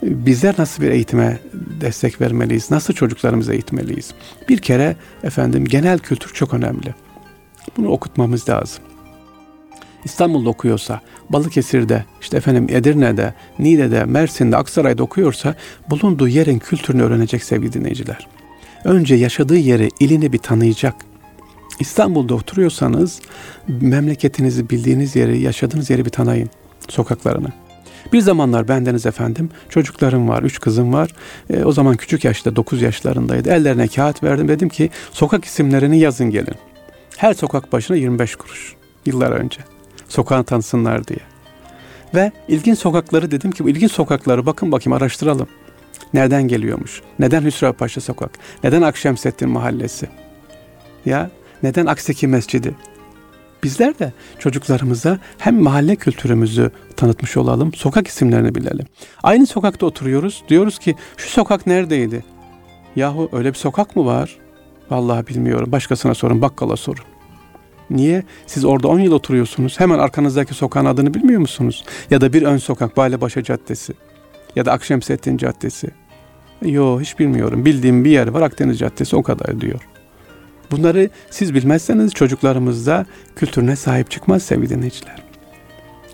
E, 0.04 0.26
bizler 0.26 0.56
nasıl 0.58 0.84
bir 0.84 0.92
eğitime 0.92 1.40
destek 1.82 2.22
vermeliyiz? 2.22 2.72
Nasıl 2.72 2.94
çocuklarımızı 2.94 3.54
eğitmeliyiz? 3.54 4.14
Bir 4.50 4.58
kere 4.58 4.96
efendim 5.24 5.66
genel 5.66 6.00
kültür 6.00 6.34
çok 6.34 6.54
önemli. 6.54 6.96
Bunu 7.78 7.90
okutmamız 7.90 8.50
lazım. 8.50 8.84
İstanbul'da 10.04 10.50
okuyorsa, 10.50 11.02
Balıkesir'de, 11.34 12.06
işte 12.22 12.38
efendim 12.38 12.68
Edirne'de, 12.70 13.34
Niğde'de, 13.60 14.06
Mersin'de, 14.06 14.58
Aksaray'da 14.58 15.04
okuyorsa 15.04 15.56
bulunduğu 15.90 16.28
yerin 16.28 16.60
kültürünü 16.60 17.04
öğrenecek 17.04 17.44
sevgili 17.44 17.74
dinleyiciler. 17.74 18.28
Önce 18.84 19.16
yaşadığı 19.16 19.58
yeri, 19.58 19.90
ilini 20.00 20.34
bir 20.34 20.38
tanıyacak. 20.38 20.96
İstanbul'da 21.80 22.36
oturuyorsanız 22.36 23.20
memleketinizi, 23.68 24.70
bildiğiniz 24.70 25.16
yeri, 25.16 25.40
yaşadığınız 25.40 25.90
yeri 25.90 26.06
bir 26.06 26.10
tanıyın. 26.10 26.50
Sokaklarını. 26.90 27.48
Bir 28.14 28.22
zamanlar 28.22 28.68
bendeniz 28.68 29.06
efendim 29.06 29.50
çocuklarım 29.70 30.30
var, 30.30 30.44
üç 30.44 30.60
kızım 30.60 30.94
var. 30.94 31.12
E, 31.50 31.64
o 31.64 31.72
zaman 31.72 31.98
küçük 31.98 32.24
yaşta, 32.26 32.56
dokuz 32.56 32.82
yaşlarındaydı. 32.82 33.50
Ellerine 33.50 33.88
kağıt 33.88 34.24
verdim. 34.24 34.48
Dedim 34.48 34.70
ki 34.70 34.90
sokak 35.12 35.46
isimlerini 35.46 36.00
yazın 36.00 36.30
gelin. 36.30 36.56
Her 37.18 37.34
sokak 37.34 37.72
başına 37.72 37.98
25 37.98 38.36
kuruş. 38.36 38.76
Yıllar 39.06 39.32
önce 39.32 39.71
sokağını 40.12 40.44
tanısınlar 40.44 41.08
diye. 41.08 41.20
Ve 42.16 42.32
ilginç 42.48 42.80
sokakları 42.80 43.32
dedim 43.32 43.52
ki 43.52 43.64
bu 43.64 43.70
ilginç 43.70 43.92
sokakları 43.92 44.46
bakın 44.46 44.72
bakayım 44.72 44.98
araştıralım. 44.98 45.48
Nereden 46.14 46.48
geliyormuş? 46.48 47.02
Neden 47.20 47.42
Hüsrev 47.42 47.74
Paşa 47.74 48.02
Sokak? 48.02 48.32
Neden 48.64 48.82
Akşemseddin 48.82 49.50
Mahallesi? 49.50 50.08
Ya 51.06 51.30
neden 51.64 51.86
Akseki 51.86 52.28
Mescidi? 52.28 52.76
Bizler 53.64 54.00
de 54.00 54.14
çocuklarımıza 54.40 55.20
hem 55.38 55.62
mahalle 55.62 55.96
kültürümüzü 55.96 56.72
tanıtmış 56.98 57.38
olalım, 57.38 57.74
sokak 57.74 58.08
isimlerini 58.08 58.56
bilelim. 58.56 58.86
Aynı 59.24 59.48
sokakta 59.48 59.86
oturuyoruz, 59.86 60.44
diyoruz 60.50 60.80
ki 60.80 60.96
şu 61.18 61.30
sokak 61.30 61.68
neredeydi? 61.68 62.24
Yahu 62.96 63.30
öyle 63.32 63.50
bir 63.50 63.58
sokak 63.58 63.96
mı 63.96 64.06
var? 64.06 64.38
Vallahi 64.90 65.28
bilmiyorum. 65.28 65.72
Başkasına 65.72 66.14
sorun, 66.14 66.42
bakkala 66.42 66.78
sorun. 66.78 67.04
Niye? 67.92 68.24
Siz 68.48 68.66
orada 68.66 68.88
10 68.88 69.00
yıl 69.00 69.12
oturuyorsunuz. 69.12 69.80
Hemen 69.80 70.00
arkanızdaki 70.00 70.54
sokağın 70.54 70.86
adını 70.86 71.14
bilmiyor 71.14 71.42
musunuz? 71.42 71.84
Ya 72.10 72.22
da 72.22 72.34
bir 72.34 72.44
ön 72.44 72.58
sokak 72.58 72.98
Balebaşı 72.98 73.44
Caddesi. 73.44 73.94
Ya 74.56 74.66
da 74.66 74.72
Akşemseddin 74.72 75.38
Caddesi. 75.38 75.88
Yo 76.66 77.02
hiç 77.02 77.20
bilmiyorum. 77.20 77.66
Bildiğim 77.66 78.06
bir 78.06 78.12
yer 78.12 78.28
var 78.28 78.42
Akdeniz 78.42 78.80
Caddesi 78.80 79.16
o 79.16 79.24
kadar 79.24 79.62
diyor. 79.62 79.88
Bunları 80.72 81.10
siz 81.30 81.54
bilmezseniz 81.54 82.14
çocuklarımız 82.14 82.88
da 82.88 83.06
kültürüne 83.36 83.76
sahip 83.76 84.12
çıkmaz 84.12 84.44
sevgili 84.44 84.70
dinleyiciler. 84.70 85.31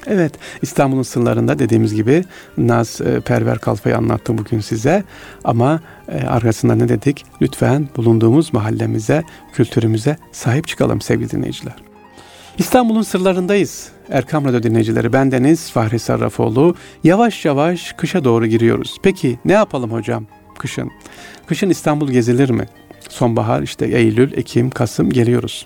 Evet 0.07 0.33
İstanbul'un 0.61 1.03
sınırlarında 1.03 1.59
dediğimiz 1.59 1.93
gibi 1.93 2.23
Naz 2.57 3.01
e, 3.01 3.19
Perver 3.19 3.59
Kalfa'yı 3.59 3.97
anlattım 3.97 4.37
bugün 4.37 4.59
size. 4.59 5.03
Ama 5.43 5.81
e, 6.07 6.27
arkasında 6.27 6.75
ne 6.75 6.89
dedik? 6.89 7.25
Lütfen 7.41 7.87
bulunduğumuz 7.97 8.53
mahallemize, 8.53 9.23
kültürümüze 9.53 10.17
sahip 10.31 10.67
çıkalım 10.67 11.01
sevgili 11.01 11.31
dinleyiciler. 11.31 11.75
İstanbul'un 12.57 13.01
sırlarındayız. 13.01 13.89
Erkam 14.09 14.45
Radyo 14.45 14.63
dinleyicileri 14.63 15.13
bendeniz 15.13 15.71
Fahri 15.71 15.99
Sarrafoğlu. 15.99 16.75
Yavaş 17.03 17.45
yavaş 17.45 17.93
kışa 17.93 18.23
doğru 18.23 18.45
giriyoruz. 18.45 18.97
Peki 19.03 19.39
ne 19.45 19.53
yapalım 19.53 19.91
hocam 19.91 20.25
kışın? 20.57 20.91
Kışın 21.47 21.69
İstanbul 21.69 22.11
gezilir 22.11 22.49
mi? 22.49 22.65
Sonbahar 23.09 23.61
işte 23.61 23.85
Eylül, 23.85 24.33
Ekim, 24.33 24.69
Kasım 24.69 25.09
geliyoruz. 25.09 25.65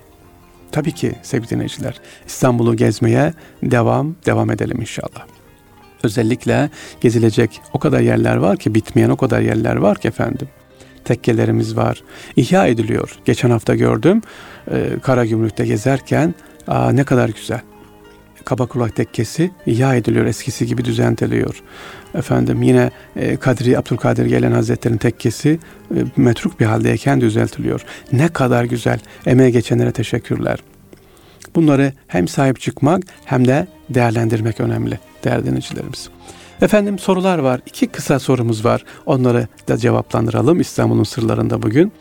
Tabii 0.72 0.92
ki 0.92 1.12
sevgili 1.22 1.50
dinleyiciler 1.50 2.00
İstanbul'u 2.26 2.76
gezmeye 2.76 3.32
devam 3.62 4.16
devam 4.26 4.50
edelim 4.50 4.80
inşallah. 4.80 5.26
Özellikle 6.02 6.70
gezilecek 7.00 7.60
o 7.72 7.78
kadar 7.78 8.00
yerler 8.00 8.36
var 8.36 8.56
ki 8.56 8.74
bitmeyen 8.74 9.10
o 9.10 9.16
kadar 9.16 9.40
yerler 9.40 9.76
var 9.76 9.98
ki 9.98 10.08
efendim. 10.08 10.48
Tekkelerimiz 11.04 11.76
var. 11.76 12.02
İhya 12.36 12.66
ediliyor. 12.66 13.18
Geçen 13.24 13.50
hafta 13.50 13.74
gördüm. 13.74 14.22
E, 14.70 14.90
Karagümrük'te 15.02 15.66
gezerken 15.66 16.34
aa, 16.66 16.92
ne 16.92 17.04
kadar 17.04 17.28
güzel. 17.28 17.60
Kabakulak 18.44 18.96
tekkesi 18.96 19.50
ihya 19.66 19.94
ediliyor. 19.94 20.26
Eskisi 20.26 20.66
gibi 20.66 20.84
düzenleniyor. 20.84 21.62
Efendim 22.14 22.62
yine 22.62 22.90
e, 23.16 23.36
Kadri 23.36 23.78
Abdülkadir 23.78 24.26
Gelen 24.26 24.52
Hazretleri'nin 24.52 24.98
tekkesi 24.98 25.58
e, 25.94 25.98
metruk 26.16 26.60
bir 26.60 26.66
haldeyken 26.66 27.20
düzeltiliyor. 27.20 27.84
Ne 28.12 28.28
kadar 28.28 28.64
güzel. 28.64 29.00
Emeğe 29.26 29.50
geçenlere 29.50 29.92
teşekkürler. 29.92 30.58
Bunları 31.54 31.92
hem 32.06 32.28
sahip 32.28 32.60
çıkmak 32.60 33.02
hem 33.24 33.48
de 33.48 33.66
değerlendirmek 33.90 34.60
önemli 34.60 34.98
değerli 35.24 35.46
dinleyicilerimiz. 35.46 36.08
Efendim 36.62 36.98
sorular 36.98 37.38
var. 37.38 37.60
İki 37.66 37.86
kısa 37.86 38.18
sorumuz 38.18 38.64
var. 38.64 38.84
Onları 39.06 39.46
da 39.68 39.76
cevaplandıralım 39.76 40.60
İstanbul'un 40.60 41.04
sırlarında 41.04 41.62
bugün. 41.62 41.92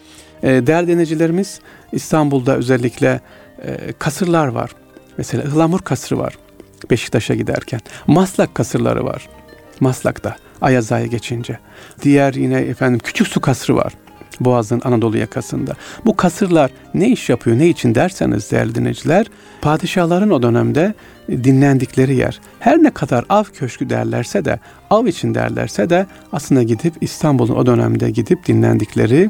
E, 0.43 0.67
değerli 0.67 0.87
dinleyicilerimiz 0.87 1.59
İstanbul'da 1.91 2.55
özellikle 2.55 3.21
e, 3.65 3.93
kasırlar 3.99 4.47
var. 4.47 4.71
Mesela 5.17 5.43
Ihlamur 5.43 5.79
kasrı 5.79 6.17
var 6.17 6.37
Beşiktaş'a 6.91 7.35
giderken. 7.35 7.79
Maslak 8.07 8.55
kasırları 8.55 9.05
var. 9.05 9.29
Maslak'ta 9.81 10.35
Ayaza'ya 10.61 11.05
geçince. 11.05 11.59
Diğer 12.01 12.33
yine 12.33 12.57
efendim 12.59 12.99
Küçük 13.03 13.27
Su 13.27 13.41
kasrı 13.41 13.75
var. 13.75 13.93
Boğaz'ın 14.39 14.81
Anadolu 14.83 15.17
yakasında. 15.17 15.73
Bu 16.05 16.15
kasırlar 16.15 16.71
ne 16.93 17.09
iş 17.09 17.29
yapıyor, 17.29 17.57
ne 17.59 17.69
için 17.69 17.95
derseniz 17.95 18.51
değerli 18.51 18.75
dinleyiciler, 18.75 19.27
padişahların 19.61 20.29
o 20.29 20.43
dönemde 20.43 20.93
dinlendikleri 21.29 22.15
yer. 22.15 22.39
Her 22.59 22.83
ne 22.83 22.91
kadar 22.91 23.25
av 23.29 23.43
köşkü 23.43 23.89
derlerse 23.89 24.45
de, 24.45 24.59
av 24.89 25.05
için 25.05 25.35
derlerse 25.35 25.89
de 25.89 26.05
aslında 26.33 26.63
gidip 26.63 26.93
İstanbul'un 27.01 27.55
o 27.55 27.65
dönemde 27.65 28.09
gidip 28.09 28.47
dinlendikleri, 28.47 29.29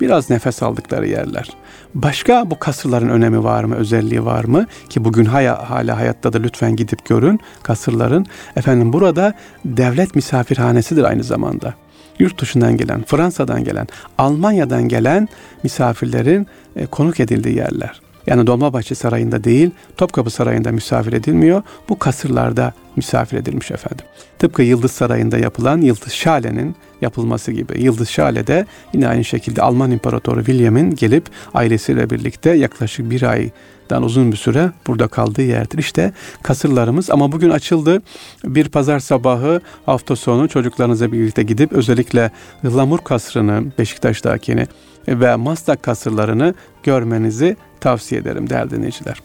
biraz 0.00 0.30
nefes 0.30 0.62
aldıkları 0.62 1.08
yerler. 1.08 1.50
Başka 1.94 2.50
bu 2.50 2.58
kasırların 2.58 3.08
önemi 3.08 3.44
var 3.44 3.64
mı, 3.64 3.74
özelliği 3.74 4.24
var 4.24 4.44
mı? 4.44 4.66
Ki 4.88 5.04
bugün 5.04 5.24
hala, 5.24 5.70
hala 5.70 5.96
hayatta 5.96 6.32
da 6.32 6.38
lütfen 6.38 6.76
gidip 6.76 7.04
görün 7.04 7.40
kasırların. 7.62 8.26
Efendim 8.56 8.92
burada 8.92 9.34
devlet 9.64 10.14
misafirhanesidir 10.14 11.04
aynı 11.04 11.24
zamanda 11.24 11.74
yurt 12.18 12.40
dışından 12.40 12.76
gelen, 12.76 13.02
Fransa'dan 13.02 13.64
gelen, 13.64 13.86
Almanya'dan 14.18 14.88
gelen 14.88 15.28
misafirlerin 15.62 16.46
e, 16.76 16.86
konuk 16.86 17.20
edildiği 17.20 17.56
yerler. 17.56 18.00
Yani 18.26 18.46
Dolmabahçe 18.46 18.94
Sarayı'nda 18.94 19.44
değil, 19.44 19.70
Topkapı 19.96 20.30
Sarayı'nda 20.30 20.72
misafir 20.72 21.12
edilmiyor. 21.12 21.62
Bu 21.88 21.98
kasırlarda 21.98 22.72
misafir 22.96 23.36
edilmiş 23.36 23.70
efendim. 23.70 24.04
Tıpkı 24.38 24.62
Yıldız 24.62 24.90
Sarayı'nda 24.90 25.38
yapılan 25.38 25.80
Yıldız 25.80 26.12
Şale'nin 26.12 26.76
yapılması 27.00 27.52
gibi. 27.52 27.82
Yıldız 27.82 28.08
Şale'de 28.08 28.66
yine 28.92 29.08
aynı 29.08 29.24
şekilde 29.24 29.62
Alman 29.62 29.90
İmparatoru 29.90 30.44
William'in 30.44 30.94
gelip 30.94 31.24
ailesiyle 31.54 32.10
birlikte 32.10 32.50
yaklaşık 32.50 33.10
bir 33.10 33.22
aydan 33.22 34.02
uzun 34.02 34.32
bir 34.32 34.36
süre 34.36 34.70
burada 34.86 35.08
kaldığı 35.08 35.42
yerdir. 35.42 35.78
İşte 35.78 36.12
kasırlarımız 36.42 37.10
ama 37.10 37.32
bugün 37.32 37.50
açıldı. 37.50 38.02
Bir 38.44 38.68
pazar 38.68 39.00
sabahı 39.00 39.60
hafta 39.86 40.16
sonu 40.16 40.48
çocuklarınızla 40.48 41.12
birlikte 41.12 41.42
gidip 41.42 41.72
özellikle 41.72 42.30
Ihlamur 42.64 42.98
Kasrı'nı, 42.98 43.64
Beşiktaş'takini 43.78 44.66
ve 45.08 45.36
Maslak 45.36 45.82
kasırlarını 45.82 46.54
görmenizi 46.82 47.56
tavsiye 47.80 48.20
ederim 48.20 48.50
değerli 48.50 48.70
dinleyiciler. 48.70 49.16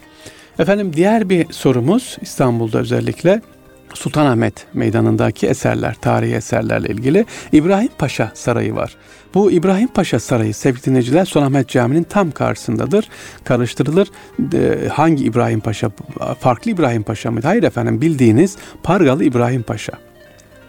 Efendim 0.58 0.92
diğer 0.96 1.28
bir 1.28 1.52
sorumuz 1.52 2.16
İstanbul'da 2.20 2.78
özellikle 2.78 3.40
Sultanahmet 3.96 4.66
Meydanı'ndaki 4.74 5.46
eserler, 5.46 5.94
tarihi 5.94 6.34
eserlerle 6.34 6.88
ilgili 6.88 7.26
İbrahim 7.52 7.88
Paşa 7.98 8.30
Sarayı 8.34 8.74
var. 8.74 8.96
Bu 9.34 9.50
İbrahim 9.50 9.88
Paşa 9.88 10.20
Sarayı 10.20 10.54
sevgili 10.54 10.84
dinleyiciler 10.84 11.24
Sultanahmet 11.24 11.68
Camii'nin 11.68 12.02
tam 12.02 12.30
karşısındadır. 12.30 13.08
Karıştırılır. 13.44 14.08
E, 14.54 14.88
hangi 14.88 15.24
İbrahim 15.24 15.60
Paşa? 15.60 15.90
Farklı 16.40 16.70
İbrahim 16.70 17.02
Paşa 17.02 17.30
mı? 17.30 17.40
Hayır 17.42 17.62
efendim 17.62 18.00
bildiğiniz 18.00 18.56
Pargalı 18.82 19.24
İbrahim 19.24 19.62
Paşa. 19.62 19.92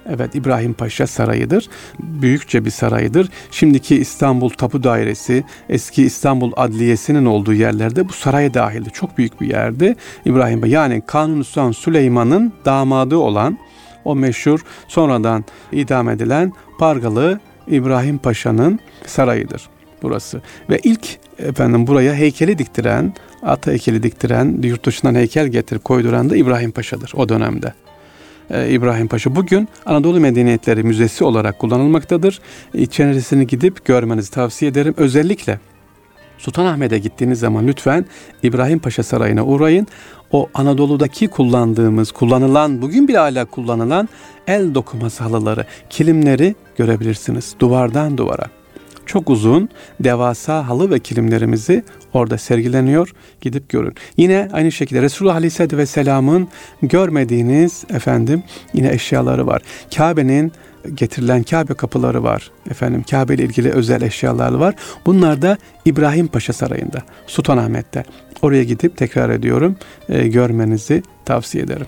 Evet 0.09 0.35
İbrahim 0.35 0.73
Paşa 0.73 1.07
Sarayı'dır. 1.07 1.69
Büyükçe 1.99 2.65
bir 2.65 2.69
sarayıdır. 2.69 3.29
Şimdiki 3.51 3.95
İstanbul 3.95 4.49
Tapu 4.49 4.83
Dairesi, 4.83 5.43
eski 5.69 6.03
İstanbul 6.03 6.51
Adliyesi'nin 6.55 7.25
olduğu 7.25 7.53
yerlerde 7.53 8.09
bu 8.09 8.13
saraya 8.13 8.53
dahildi. 8.53 8.89
Çok 8.89 9.17
büyük 9.17 9.41
bir 9.41 9.47
yerdi. 9.47 9.95
İbrahim 10.25 10.61
Paşa 10.61 10.73
yani 10.73 11.01
Kanuni 11.07 11.43
Sultan 11.43 11.71
Süleyman'ın 11.71 12.53
damadı 12.65 13.17
olan 13.17 13.57
o 14.05 14.15
meşhur 14.15 14.59
sonradan 14.87 15.45
idam 15.71 16.09
edilen 16.09 16.53
Pargalı 16.79 17.39
İbrahim 17.67 18.17
Paşa'nın 18.17 18.79
sarayıdır 19.05 19.69
burası. 20.01 20.41
Ve 20.69 20.79
ilk 20.83 21.17
efendim 21.39 21.87
buraya 21.87 22.13
heykeli 22.13 22.57
diktiren, 22.57 23.13
ata 23.43 23.71
heykeli 23.71 24.03
diktiren, 24.03 24.59
yurt 24.63 24.85
dışından 24.85 25.15
heykel 25.15 25.47
getirip 25.47 25.83
koyduran 25.83 26.29
da 26.29 26.37
İbrahim 26.37 26.71
Paşa'dır 26.71 27.11
o 27.15 27.29
dönemde. 27.29 27.73
Ee, 28.49 28.69
İbrahim 28.69 29.07
Paşa 29.07 29.35
bugün 29.35 29.69
Anadolu 29.85 30.19
Medeniyetleri 30.19 30.83
Müzesi 30.83 31.23
olarak 31.23 31.59
kullanılmaktadır. 31.59 32.39
İçerisini 32.73 33.47
gidip 33.47 33.85
görmenizi 33.85 34.31
tavsiye 34.31 34.71
ederim. 34.71 34.93
Özellikle 34.97 35.59
Sultanahmet'e 36.37 36.97
gittiğiniz 36.97 37.39
zaman 37.39 37.67
lütfen 37.67 38.05
İbrahim 38.43 38.79
Paşa 38.79 39.03
Sarayı'na 39.03 39.45
uğrayın. 39.45 39.87
O 40.31 40.49
Anadolu'daki 40.53 41.27
kullandığımız, 41.27 42.11
kullanılan, 42.11 42.81
bugün 42.81 43.07
bile 43.07 43.17
hala 43.17 43.45
kullanılan 43.45 44.09
el 44.47 44.75
dokuması 44.75 45.23
halıları, 45.23 45.65
kilimleri 45.89 46.55
görebilirsiniz 46.77 47.55
duvardan 47.59 48.17
duvara 48.17 48.56
çok 49.07 49.29
uzun 49.29 49.69
devasa 49.99 50.67
halı 50.67 50.91
ve 50.91 50.99
kilimlerimizi 50.99 51.83
orada 52.13 52.37
sergileniyor. 52.37 53.13
Gidip 53.41 53.69
görün. 53.69 53.95
Yine 54.17 54.49
aynı 54.53 54.71
şekilde 54.71 55.01
Resulullah 55.01 55.35
Aleyhisselatü 55.35 55.77
Vesselam'ın 55.77 56.47
görmediğiniz 56.81 57.83
efendim 57.93 58.43
yine 58.73 58.93
eşyaları 58.93 59.47
var. 59.47 59.61
Kabe'nin 59.95 60.51
getirilen 60.93 61.43
Kabe 61.43 61.73
kapıları 61.73 62.23
var. 62.23 62.51
Efendim 62.71 63.03
Kabe 63.11 63.33
ile 63.33 63.43
ilgili 63.43 63.71
özel 63.71 64.01
eşyalar 64.01 64.53
var. 64.53 64.75
Bunlar 65.05 65.41
da 65.41 65.57
İbrahim 65.85 66.27
Paşa 66.27 66.53
Sarayı'nda, 66.53 67.03
Sultanahmet'te. 67.27 68.03
Oraya 68.41 68.63
gidip 68.63 68.97
tekrar 68.97 69.29
ediyorum 69.29 69.75
e, 70.09 70.27
görmenizi 70.27 71.03
tavsiye 71.25 71.63
ederim. 71.63 71.87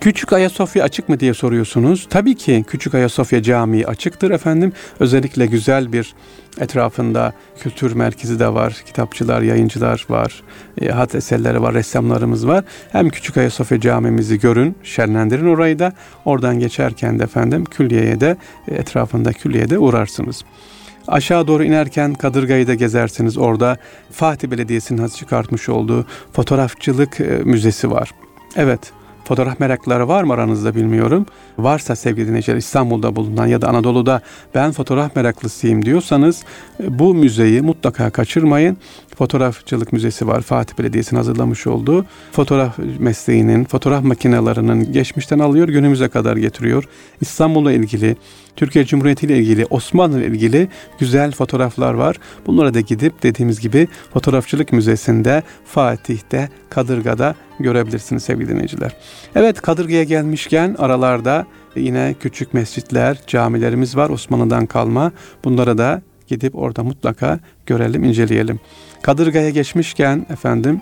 Küçük 0.00 0.32
Ayasofya 0.32 0.84
açık 0.84 1.08
mı 1.08 1.20
diye 1.20 1.34
soruyorsunuz. 1.34 2.06
Tabii 2.10 2.34
ki 2.34 2.64
Küçük 2.68 2.94
Ayasofya 2.94 3.42
Camii 3.42 3.86
açıktır 3.86 4.30
efendim. 4.30 4.72
Özellikle 5.00 5.46
güzel 5.46 5.92
bir 5.92 6.14
etrafında 6.60 7.32
kültür 7.58 7.92
merkezi 7.92 8.38
de 8.38 8.54
var. 8.54 8.82
Kitapçılar, 8.86 9.42
yayıncılar 9.42 10.06
var. 10.08 10.42
E, 10.80 10.88
hat 10.88 11.14
eserleri 11.14 11.62
var, 11.62 11.74
ressamlarımız 11.74 12.46
var. 12.46 12.64
Hem 12.92 13.10
Küçük 13.10 13.36
Ayasofya 13.36 13.80
Camimizi 13.80 14.40
görün, 14.40 14.76
şenlendirin 14.82 15.46
orayı 15.46 15.78
da. 15.78 15.92
Oradan 16.24 16.58
geçerken 16.58 17.18
de 17.18 17.24
efendim 17.24 17.64
külliyeye 17.64 18.20
de 18.20 18.36
e, 18.68 18.74
etrafında 18.74 19.32
külliyeye 19.32 19.70
de 19.70 19.78
uğrarsınız. 19.78 20.44
Aşağı 21.08 21.46
doğru 21.46 21.64
inerken 21.64 22.14
Kadırga'yı 22.14 22.66
da 22.66 22.74
gezersiniz. 22.74 23.38
Orada 23.38 23.76
Fatih 24.12 24.48
Belediyesi'nin 24.48 25.08
çıkartmış 25.08 25.68
olduğu 25.68 26.06
fotoğrafçılık 26.32 27.20
e, 27.20 27.24
müzesi 27.24 27.90
var. 27.90 28.10
Evet, 28.56 28.80
Fotoğraf 29.26 29.60
merakları 29.60 30.08
var 30.08 30.22
mı 30.22 30.32
aranızda 30.32 30.74
bilmiyorum. 30.74 31.26
Varsa 31.58 31.96
sevgili 31.96 32.28
dinleyiciler 32.28 32.56
İstanbul'da 32.56 33.16
bulunan 33.16 33.46
ya 33.46 33.62
da 33.62 33.68
Anadolu'da 33.68 34.20
ben 34.54 34.72
fotoğraf 34.72 35.16
meraklısıyım 35.16 35.84
diyorsanız 35.84 36.44
e, 36.82 36.98
bu 36.98 37.14
müzeyi 37.14 37.62
mutlaka 37.62 38.10
kaçırmayın. 38.10 38.76
Fotoğrafçılık 39.18 39.92
Müzesi 39.92 40.26
var. 40.26 40.40
Fatih 40.40 40.78
Belediyesi'nin 40.78 41.18
hazırlamış 41.18 41.66
olduğu 41.66 42.06
fotoğraf 42.32 42.78
mesleğinin, 42.98 43.64
fotoğraf 43.64 44.04
makinelerinin 44.04 44.92
geçmişten 44.92 45.38
alıyor, 45.38 45.68
günümüze 45.68 46.08
kadar 46.08 46.36
getiriyor. 46.36 46.84
İstanbul'la 47.20 47.72
ilgili, 47.72 48.16
Türkiye 48.56 48.84
Cumhuriyeti 48.84 49.26
ile 49.26 49.38
ilgili, 49.38 49.66
Osmanlı 49.70 50.18
ile 50.18 50.26
ilgili 50.26 50.68
güzel 50.98 51.32
fotoğraflar 51.32 51.94
var. 51.94 52.16
Bunlara 52.46 52.74
da 52.74 52.80
gidip 52.80 53.22
dediğimiz 53.22 53.60
gibi 53.60 53.88
Fotoğrafçılık 54.12 54.72
Müzesi'nde, 54.72 55.42
Fatih'te, 55.64 56.48
Kadırga'da 56.70 57.34
görebilirsiniz 57.60 58.22
sevgili 58.22 58.48
dinleyiciler. 58.48 58.96
Evet 59.34 59.60
Kadırga'ya 59.60 60.04
gelmişken 60.04 60.76
aralarda 60.78 61.46
yine 61.76 62.14
küçük 62.20 62.54
mescitler, 62.54 63.20
camilerimiz 63.26 63.96
var 63.96 64.10
Osmanlı'dan 64.10 64.66
kalma. 64.66 65.12
Bunlara 65.44 65.78
da 65.78 66.02
gidip 66.26 66.56
orada 66.56 66.82
mutlaka 66.82 67.40
görelim, 67.66 68.04
inceleyelim. 68.04 68.60
Kadırga'ya 69.06 69.50
geçmişken 69.50 70.26
efendim 70.30 70.80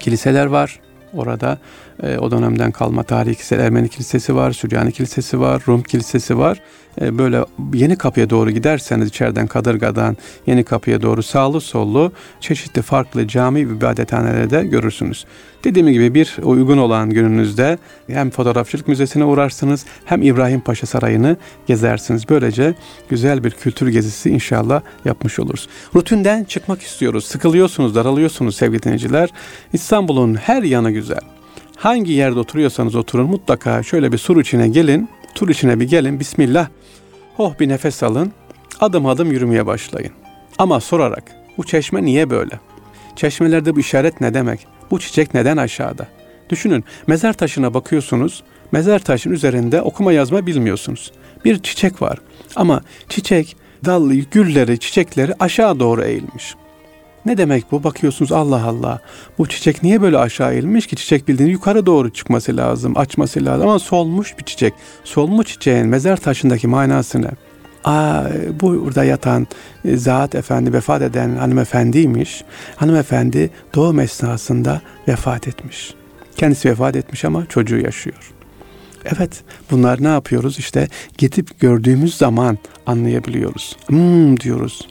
kiliseler 0.00 0.46
var. 0.46 0.80
Orada 1.14 1.58
e, 2.02 2.18
o 2.18 2.30
dönemden 2.30 2.72
kalma 2.72 3.02
tarihi 3.02 3.34
kilisesi, 3.34 3.54
Ermeni 3.54 3.88
Kilisesi 3.88 4.36
var, 4.36 4.52
Süryani 4.52 4.92
Kilisesi 4.92 5.40
var, 5.40 5.62
Rum 5.68 5.82
Kilisesi 5.82 6.38
var. 6.38 6.60
E, 7.00 7.18
böyle 7.18 7.44
yeni 7.74 7.96
kapıya 7.96 8.30
doğru 8.30 8.50
giderseniz 8.50 9.08
içeriden 9.08 9.46
Kadırga'dan 9.46 10.16
yeni 10.46 10.64
kapıya 10.64 11.02
doğru 11.02 11.22
sağlı 11.22 11.60
sollu 11.60 12.12
çeşitli 12.40 12.82
farklı 12.82 13.28
cami 13.28 13.60
ibadethaneleri 13.60 14.50
de 14.50 14.64
görürsünüz. 14.64 15.24
Dediğim 15.64 15.88
gibi 15.88 16.14
bir 16.14 16.36
uygun 16.42 16.78
olan 16.78 17.10
gününüzde 17.10 17.78
hem 18.06 18.30
fotoğrafçılık 18.30 18.88
müzesine 18.88 19.24
uğrarsınız 19.24 19.84
hem 20.04 20.22
İbrahim 20.22 20.60
Paşa 20.60 20.86
Sarayı'nı 20.86 21.36
gezersiniz. 21.66 22.28
Böylece 22.28 22.74
güzel 23.08 23.44
bir 23.44 23.50
kültür 23.50 23.88
gezisi 23.88 24.30
inşallah 24.30 24.82
yapmış 25.04 25.38
oluruz. 25.38 25.68
Rutinden 25.94 26.44
çıkmak 26.44 26.82
istiyoruz. 26.82 27.24
Sıkılıyorsunuz, 27.24 27.94
daralıyorsunuz 27.94 28.56
sevgili 28.56 28.82
dinleyiciler. 28.82 29.30
İstanbul'un 29.72 30.34
her 30.34 30.62
yanı 30.62 30.90
güzel. 30.90 31.20
Hangi 31.76 32.12
yerde 32.12 32.38
oturuyorsanız 32.38 32.94
oturun 32.94 33.30
mutlaka 33.30 33.82
şöyle 33.82 34.12
bir 34.12 34.18
sur 34.18 34.40
içine 34.40 34.68
gelin. 34.68 35.08
Tur 35.34 35.48
içine 35.48 35.80
bir 35.80 35.88
gelin. 35.88 36.20
Bismillah. 36.20 36.68
Oh 37.38 37.58
bir 37.60 37.68
nefes 37.68 38.02
alın. 38.02 38.32
Adım 38.80 39.06
adım 39.06 39.32
yürümeye 39.32 39.66
başlayın. 39.66 40.12
Ama 40.58 40.80
sorarak 40.80 41.24
bu 41.58 41.64
çeşme 41.64 42.04
niye 42.04 42.30
böyle? 42.30 42.60
Çeşmelerde 43.16 43.76
bu 43.76 43.80
işaret 43.80 44.20
ne 44.20 44.34
demek? 44.34 44.66
Bu 44.90 45.00
çiçek 45.00 45.34
neden 45.34 45.56
aşağıda? 45.56 46.08
Düşünün 46.50 46.84
mezar 47.06 47.32
taşına 47.32 47.74
bakıyorsunuz. 47.74 48.42
Mezar 48.72 48.98
taşın 48.98 49.30
üzerinde 49.30 49.82
okuma 49.82 50.12
yazma 50.12 50.46
bilmiyorsunuz. 50.46 51.12
Bir 51.44 51.62
çiçek 51.62 52.02
var 52.02 52.18
ama 52.56 52.82
çiçek 53.08 53.56
dallı, 53.84 54.14
gülleri, 54.14 54.78
çiçekleri 54.78 55.32
aşağı 55.40 55.80
doğru 55.80 56.04
eğilmiş. 56.04 56.54
Ne 57.26 57.38
demek 57.38 57.72
bu? 57.72 57.84
Bakıyorsunuz 57.84 58.32
Allah 58.32 58.64
Allah. 58.64 59.00
Bu 59.38 59.48
çiçek 59.48 59.82
niye 59.82 60.02
böyle 60.02 60.18
aşağı 60.18 60.52
eğilmiş 60.52 60.86
ki? 60.86 60.96
Çiçek 60.96 61.28
bildiğiniz 61.28 61.52
yukarı 61.52 61.86
doğru 61.86 62.12
çıkması 62.12 62.56
lazım, 62.56 62.96
açması 62.96 63.44
lazım 63.44 63.68
ama 63.68 63.78
solmuş 63.78 64.38
bir 64.38 64.44
çiçek. 64.44 64.74
Solmuş 65.04 65.46
çiçeğin 65.46 65.86
mezar 65.86 66.16
taşındaki 66.16 66.68
manası 66.68 67.22
ne? 67.22 67.30
Aa, 67.84 68.24
burada 68.60 69.04
yatan 69.04 69.46
e, 69.84 69.96
zat 69.96 70.34
efendi 70.34 70.72
vefat 70.72 71.02
eden 71.02 71.36
hanımefendiymiş. 71.36 72.44
Hanımefendi 72.76 73.50
doğum 73.74 74.00
esnasında 74.00 74.80
vefat 75.08 75.48
etmiş. 75.48 75.94
Kendisi 76.36 76.70
vefat 76.70 76.96
etmiş 76.96 77.24
ama 77.24 77.46
çocuğu 77.46 77.78
yaşıyor. 77.78 78.32
Evet 79.04 79.44
bunlar 79.70 80.02
ne 80.02 80.08
yapıyoruz 80.08 80.58
işte 80.58 80.88
gidip 81.18 81.60
gördüğümüz 81.60 82.16
zaman 82.16 82.58
anlayabiliyoruz. 82.86 83.76
Hmm 83.86 84.40
diyoruz 84.40 84.88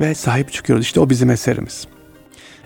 ve 0.00 0.14
sahip 0.14 0.52
çıkıyoruz. 0.52 0.84
İşte 0.84 1.00
o 1.00 1.10
bizim 1.10 1.30
eserimiz. 1.30 1.86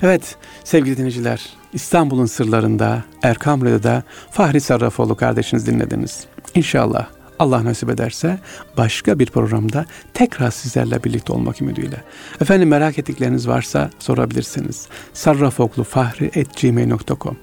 Evet 0.03 0.37
sevgili 0.65 0.97
dinleyiciler 0.97 1.47
İstanbul'un 1.73 2.27
sırlarında 2.27 3.05
Erkam 3.23 3.65
Radyo'da 3.65 4.03
Fahri 4.31 4.61
Sarrafoğlu 4.61 5.17
kardeşiniz 5.17 5.67
dinlediniz. 5.67 6.25
İnşallah 6.55 7.07
Allah 7.39 7.65
nasip 7.65 7.91
ederse 7.91 8.39
başka 8.77 9.19
bir 9.19 9.27
programda 9.27 9.85
tekrar 10.15 10.51
sizlerle 10.51 11.05
birlikte 11.05 11.33
olmak 11.33 11.63
ümidiyle. 11.63 12.05
Efendim 12.41 12.69
merak 12.69 12.99
ettikleriniz 12.99 13.49
varsa 13.49 13.91
sorabilirsiniz. 13.99 14.89
sarrafoglufahri.gmail.com 15.13 17.37